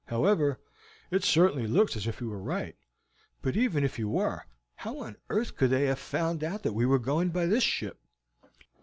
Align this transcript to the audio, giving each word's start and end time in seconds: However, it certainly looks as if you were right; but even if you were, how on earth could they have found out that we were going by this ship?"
However, 0.07 0.59
it 1.11 1.23
certainly 1.23 1.67
looks 1.67 1.95
as 1.95 2.07
if 2.07 2.21
you 2.21 2.27
were 2.31 2.41
right; 2.41 2.75
but 3.43 3.55
even 3.55 3.83
if 3.83 3.99
you 3.99 4.09
were, 4.09 4.47
how 4.77 4.97
on 4.97 5.15
earth 5.29 5.55
could 5.55 5.69
they 5.69 5.83
have 5.85 5.99
found 5.99 6.43
out 6.43 6.63
that 6.63 6.73
we 6.73 6.87
were 6.87 6.97
going 6.97 7.29
by 7.29 7.45
this 7.45 7.61
ship?" 7.63 7.99